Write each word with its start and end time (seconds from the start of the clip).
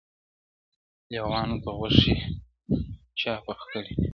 لېوانو 1.11 1.57
ته 1.63 1.71
غوښي 1.77 2.15
چا 3.19 3.33
پخ 3.45 3.59
کړي 3.71 3.91
دي- 3.97 4.05